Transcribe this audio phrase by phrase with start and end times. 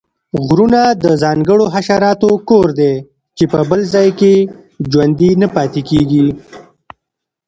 [0.45, 2.93] غرونه د ځانګړو حشراتو کور دی
[3.37, 4.33] چې په بل ځاې کې
[4.91, 6.27] ژوندي نه پاتیږي